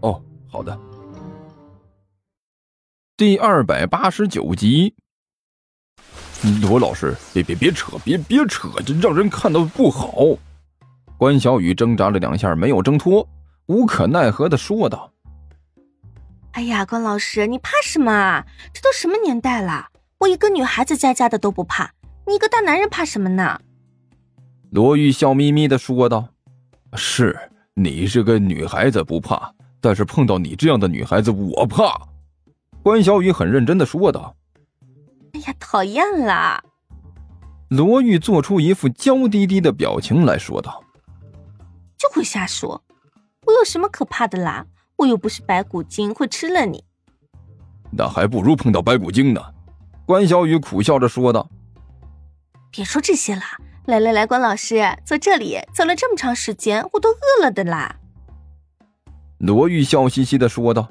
[0.00, 0.78] 哦，好的。
[3.16, 4.94] 第二百八十九集。
[6.62, 10.22] 罗老师，别别别扯，别别扯，这让人看到不好。
[11.16, 13.28] 关小雨挣扎了两下，没有挣脱，
[13.66, 15.12] 无可奈何的说道
[16.54, 18.46] ：“哎呀，关老师，你怕什么啊？
[18.72, 19.88] 这都什么年代了？
[20.20, 21.90] 我一个女孩子家家的都不怕，
[22.24, 23.60] 你一个大男人怕什么呢？”
[24.70, 26.28] 罗玉笑眯眯的说道
[26.94, 27.36] ：“是
[27.74, 32.08] 你是个女孩子不怕，但是碰到你这样的女孩子，我怕。”
[32.82, 34.34] 关小雨很认真的说道。
[35.34, 36.62] 哎呀，讨厌啦！
[37.68, 40.82] 罗玉做出一副娇滴滴的表情来说道
[41.98, 42.82] ：“就会瞎说，
[43.44, 44.64] 我有什么可怕的啦？
[44.96, 46.82] 我又不是白骨精，会吃了你。”
[47.92, 49.42] 那还不如碰到白骨精呢。”
[50.06, 51.50] 关小雨苦笑着说道。
[52.72, 53.42] “别说这些了，
[53.84, 55.58] 来来来，关老师，坐这里。
[55.74, 57.96] 走了这么长时间，我都饿了的啦。”
[59.38, 60.88] 罗玉笑嘻嘻的说道。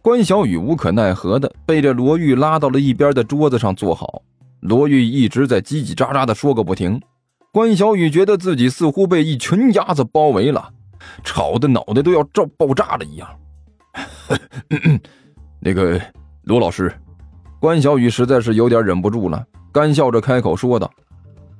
[0.00, 4.22] 关小雨无可奈何的背着罗玉拉到了一边的桌子上坐好，
[4.60, 7.00] 罗玉一直在叽叽喳喳的说个不停。
[7.52, 10.70] 关小雨觉得自己似乎被一群鸭子包围了，
[11.24, 13.28] 吵得脑袋都要炸爆炸了一样。
[15.60, 16.00] 那个
[16.42, 16.94] 罗老师，
[17.60, 20.90] 关小雨实在是有点忍不住了，干笑着开口说道：“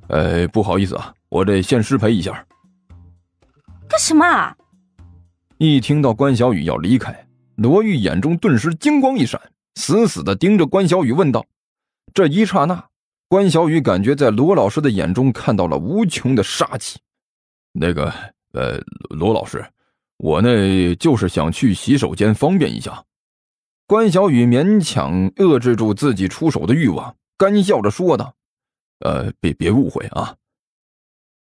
[0.08, 2.32] 呃，不好意思啊，我得先失陪一下。”
[3.88, 4.54] 干什么？
[5.58, 7.26] 一听到关小雨要离开。
[7.56, 9.40] 罗玉眼中顿时金光一闪，
[9.74, 11.44] 死死的盯着关小雨，问道
[12.14, 12.88] ：“这一刹那，
[13.28, 17.00] 关小雨感觉在罗老师的眼中看到了无穷的杀气。
[17.72, 18.12] 那个，
[18.52, 18.78] 呃，
[19.10, 19.68] 罗老师，
[20.18, 23.04] 我呢就是想去洗手间方便一下。”
[23.88, 28.34] 关小雨勉强遏制住自己出手的欲望，干笑着说道
[29.00, 30.36] ：“呃，别别误会啊。”“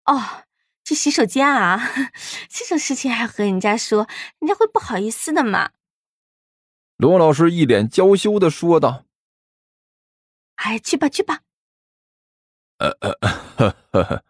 [0.06, 0.20] 哦，
[0.84, 1.82] 去洗手间啊？
[2.50, 4.08] 这种事情还和人家说，
[4.40, 5.70] 人家会不好意思的嘛。”
[6.98, 9.04] 罗老师一脸娇羞的说道
[10.56, 11.42] ：“哎，去吧，去吧。”
[12.80, 14.24] 呃呃，呵呵呵。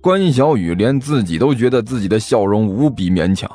[0.00, 3.50] 关小雨连自己都觉得自己的笑容无比勉强，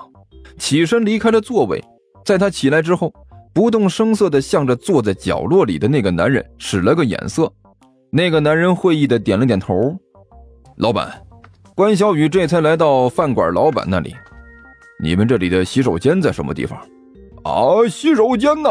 [0.58, 1.84] 起身离开了座位。
[2.26, 3.14] 在他起来之后，
[3.54, 7.52] 不动声色的向着坐在角落里的那个男人使了个眼色。
[8.12, 9.98] 那个男人会意的点了点头。
[10.78, 11.26] 老板，
[11.76, 14.16] 关小雨这才来到饭馆老板那里。
[15.02, 16.80] 你们这里的洗手间在什么地方？
[17.44, 18.70] 啊，洗手间呢？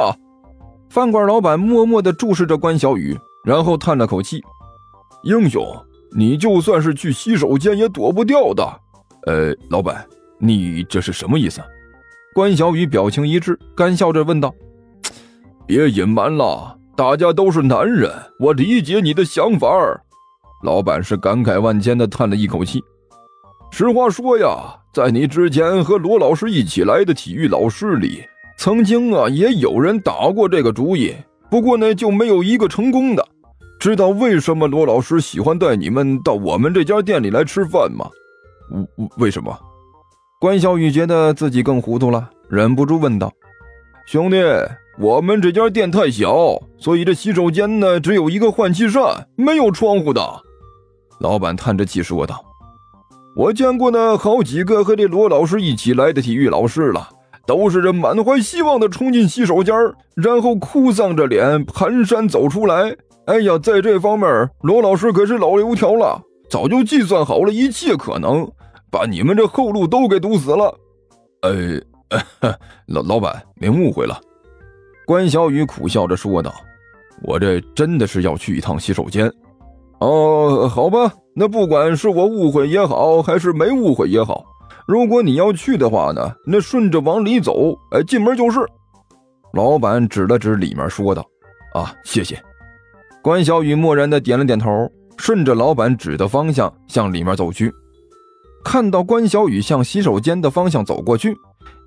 [0.89, 4.41] 饭馆老板默默地注视着关小雨，然后叹了口气
[5.25, 5.67] ：“英雄，
[6.17, 8.65] 你就算是去洗手间也躲不掉的。”
[9.27, 10.07] 呃，老板，
[10.39, 11.61] 你这是什么意思？
[12.33, 14.55] 关小雨表情一致，干笑着问道
[15.67, 19.69] ：“别隐瞒了，大家都是男人，我理解你的想法。”
[20.63, 22.81] 老板是感慨万千地叹了一口气
[23.73, 28.23] ：“实话说呀，在你之前和罗老师一起来的体育老师里。”
[28.59, 31.13] 曾经啊，也有人打过这个主意，
[31.51, 33.27] 不过呢，就没有一个成功的。
[33.81, 38.09] 知道为什么罗老师喜欢带你们到我们这家店里来吃饭吗？
[38.71, 39.59] 为为什么？
[40.39, 43.33] 关小雨觉得自己更糊涂了，忍不住问道
[44.07, 44.37] ：“兄弟，
[44.99, 50.23] 我们这家店太小，所以这洗手间呢只有一个换气扇，没有窗户的。”
[51.19, 52.45] 老板叹着气说道
[53.35, 57.09] ：“我见过呢好几个和这罗老师一起来的体育老师了。”
[57.45, 59.75] 都是这满怀希望的冲进洗手间
[60.15, 62.97] 然后哭丧着脸蹒跚走出来。
[63.27, 68.49] 哎呀，在这方面，罗老师可是老油条了，早就计算好了一切可能，
[68.93, 70.73] 把你们这后路都给堵死了。
[71.43, 71.81] 呃，
[72.87, 74.21] 老老板，您误会了。
[75.05, 76.55] 关小雨苦笑着说道
[77.27, 79.29] ：“我这真的是要去一趟洗手间。”
[79.99, 84.45] 哦，好吧，那不管是我误会也好，还是没误会也好。
[84.87, 88.61] 如果你要去的话呢，那顺着往里走，哎，进门就是。
[89.53, 91.25] 老板指了指里面，说道
[91.75, 92.43] ：“啊，谢谢。”
[93.23, 97.73] 关小雨默然的点了点头，顺着老板指的方向向里面走去。
[98.65, 101.37] 看到关小雨向洗手间的方向走过去，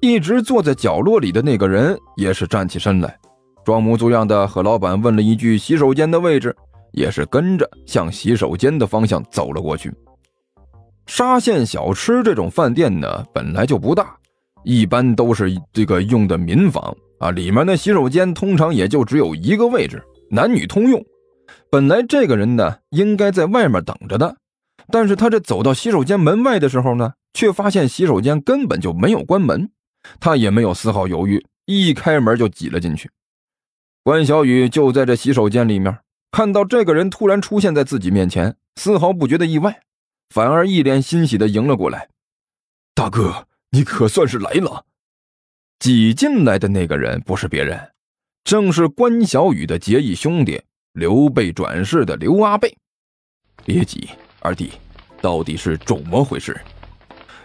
[0.02, 3.18] 一直坐在角落里的那个人也是站起身来，
[3.66, 6.56] 装模作样的和老板问了一句洗手间的位置，
[6.92, 9.94] 也是跟着向洗手间的方向走了过去。
[11.08, 14.18] 沙县小吃这种饭店呢，本来就不大，
[14.64, 21.04] 一般都是这个用的民房啊，里面的洗手间通常也就只有一个位置，男女通用。
[21.70, 24.36] 本来这个人呢，应该在外面等着的，
[24.92, 29.70] 但是他这走到洗手间门外的时候呢，却发现洗手间根本就没有关门，
[30.20, 33.10] 他也没有丝毫犹豫，一开门就挤了进去。
[34.04, 35.96] 关小雨就在这洗手间里面，
[36.36, 39.80] 看到这个人突然出现在自己面前，丝毫不觉得意外，
[40.32, 42.10] 反而一脸欣喜的迎了过来
[42.94, 44.84] ：“大哥，你可算是来了！”
[45.80, 47.80] 挤进来的那个人不是别人，
[48.44, 50.62] 正是关小雨的结义兄弟。
[50.92, 52.76] 刘备转世的刘阿贝，
[53.64, 54.10] 别急，
[54.42, 54.74] 二弟，
[55.22, 56.60] 到底是怎么回事？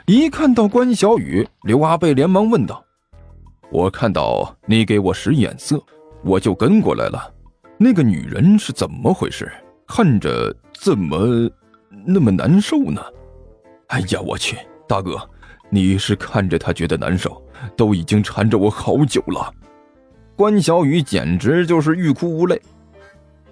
[0.06, 2.84] 一看到关小雨，刘阿贝连忙问道
[3.70, 5.80] ：“我看到你给我使眼色，
[6.24, 7.34] 我就跟过来了。
[7.82, 9.50] 那个女人是怎么回事？
[9.86, 11.50] 看着怎么
[12.04, 13.00] 那么难受呢？”
[13.88, 15.18] 哎呀，我去，大哥，
[15.70, 17.42] 你是看着她觉得难受，
[17.78, 19.50] 都已经缠着我好久了。
[20.36, 22.60] 关小雨简直就是欲哭无泪。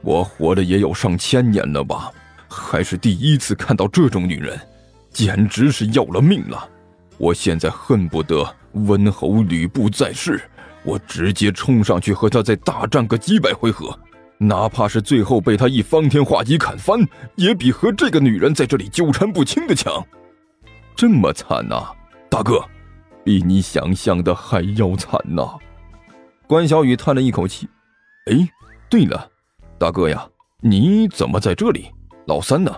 [0.02, 2.12] 我活了也有上千年了吧，
[2.46, 4.60] 还是第一次看到这种女人，
[5.08, 6.68] 简直是要了命了！
[7.16, 10.38] 我现在恨不得温侯吕布在世，
[10.84, 13.98] 我直接冲上去和他再大战个几百回合，
[14.38, 17.00] 哪怕是最后被他一方天画戟砍翻，
[17.34, 20.04] 也比和这个女人在这里纠缠不清的强。
[20.94, 21.90] 这么惨呐，
[22.30, 22.64] 大哥，
[23.24, 25.56] 比你想象的还要惨呐！
[26.46, 27.68] 关小雨叹了一口气。
[28.26, 28.48] 哎，
[28.88, 29.28] 对了。
[29.76, 30.28] 大哥呀，
[30.60, 31.90] 你怎么在这里？
[32.26, 32.74] 老三呢？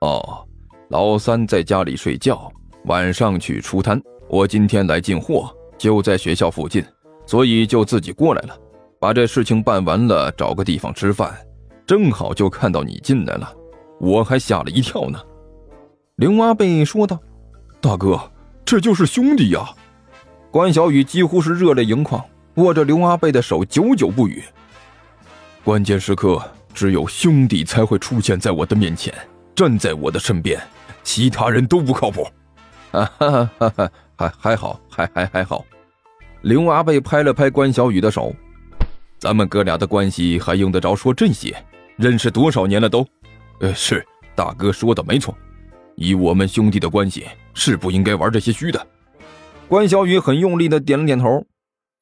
[0.00, 0.46] 哦，
[0.90, 2.50] 老三在家里睡觉，
[2.84, 4.00] 晚上去出摊。
[4.28, 6.84] 我今天来进货，就在学校附近，
[7.26, 8.56] 所以就自己过来了。
[9.00, 11.32] 把这事情办完了，找个地方吃饭，
[11.86, 13.52] 正好就看到你进来了，
[14.00, 15.20] 我还吓了一跳呢。
[16.16, 17.20] 刘阿贝说道
[17.80, 18.20] ：“大哥，
[18.64, 19.64] 这就是兄弟呀！”
[20.50, 22.24] 关小雨几乎是热泪盈眶，
[22.54, 24.42] 握着刘阿贝的手，久久不语。
[25.62, 26.42] 关键时刻，
[26.74, 29.14] 只有兄弟才会出现在我的面前，
[29.54, 30.60] 站在我的身边，
[31.04, 32.26] 其他人都不靠谱。
[32.90, 35.64] 啊哈哈哈，还还好，还还还好。
[36.40, 38.34] 刘阿贝拍了拍关小雨的手，
[39.18, 41.56] 咱们哥俩的关系还用得着说这些？
[41.96, 43.06] 认识多少年了都？
[43.60, 44.06] 呃，是
[44.36, 45.36] 大哥说的没错，
[45.96, 48.86] 以我们兄弟的关系，是不应该玩这些虚的。
[49.66, 51.44] 关小雨很用力的点了点头。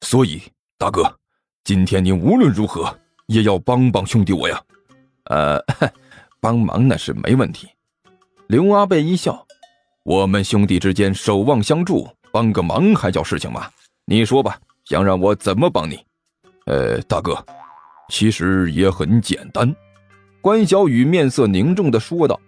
[0.01, 0.41] 所以，
[0.77, 1.17] 大哥，
[1.63, 2.95] 今天你无论如何。
[3.27, 4.57] 也要帮帮兄弟我呀，
[5.25, 5.61] 呃，
[6.39, 7.67] 帮忙那是没问题。
[8.47, 9.45] 刘阿贝一笑，
[10.05, 13.69] 我们兄弟之间守望相助，帮个忙还叫事情吗？
[14.05, 15.99] 你说吧，想让我怎么帮你？
[16.67, 17.43] 呃，大哥，
[18.09, 19.73] 其实也很简单。
[20.41, 22.39] 关小雨面色凝重的说道：“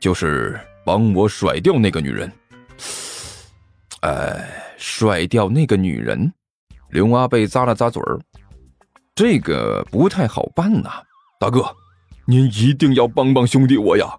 [0.00, 2.32] 就是帮我甩掉那个女人。”
[4.00, 6.32] 哎，甩掉那个女人？
[6.88, 8.18] 刘阿贝咂了咂嘴儿。
[9.14, 10.90] 这个不太好办呐，
[11.38, 11.62] 大哥，
[12.26, 14.18] 您一定要帮帮兄弟我呀！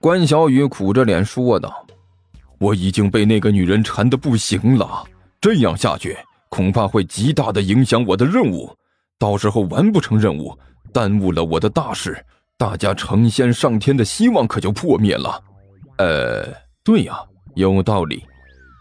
[0.00, 1.86] 关小雨苦着脸说道
[2.58, 5.04] ：“我已经被那个女人缠得不行了，
[5.38, 6.16] 这样下去
[6.52, 8.70] 恐怕会极大的影响我的任务，
[9.18, 10.54] 到时候完不成任务，
[10.92, 12.22] 耽误了我的大事，
[12.58, 15.42] 大家成仙上天的希望可就破灭了。”
[15.96, 16.46] 呃，
[16.84, 17.18] 对呀，
[17.54, 18.22] 有道理，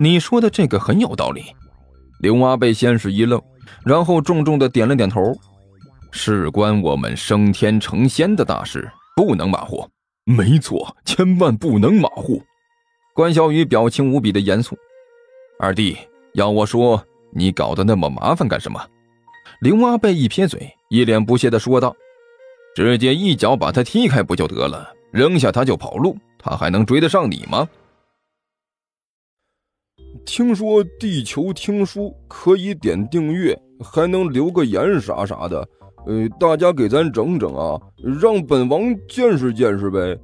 [0.01, 1.45] 你说的这个很有道理。
[2.19, 3.41] 刘阿贝先是一愣。
[3.85, 5.33] 然后重重的点了点头，
[6.11, 9.87] 事关我们升天成仙的大事，不能马虎。
[10.25, 12.43] 没错，千万不能马虎。
[13.15, 14.77] 关小雨表情无比的严肃。
[15.57, 15.97] 二弟，
[16.33, 17.01] 要我说，
[17.33, 18.79] 你搞得那么麻烦干什么？
[19.61, 21.95] 刘阿贝一撇嘴，一脸不屑的说道
[22.75, 24.91] ：“直接一脚把他踢开不就得了？
[25.11, 27.67] 扔下他就跑路，他还能追得上你吗？”
[30.25, 35.67] 听说地球听书可以点订阅，还能留个言啥啥的，
[36.05, 37.79] 呃，大家给咱整整啊，
[38.21, 40.17] 让本王见识见识呗。